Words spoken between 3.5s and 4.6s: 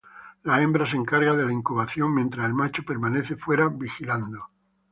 vigilando.